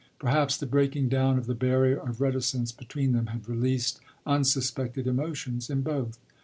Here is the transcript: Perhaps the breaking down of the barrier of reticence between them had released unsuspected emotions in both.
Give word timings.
Perhaps 0.17 0.57
the 0.57 0.65
breaking 0.65 1.09
down 1.09 1.37
of 1.37 1.45
the 1.45 1.53
barrier 1.53 1.97
of 1.99 2.19
reticence 2.21 2.71
between 2.71 3.11
them 3.11 3.27
had 3.27 3.47
released 3.47 3.99
unsuspected 4.25 5.05
emotions 5.05 5.69
in 5.69 5.83
both. 5.83 6.17